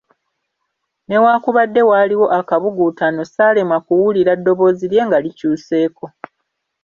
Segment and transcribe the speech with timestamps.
[1.07, 6.05] Newakubadde waaliwo akabuguutano saalema kuwulira ddoboozi lye nga likyuseeko.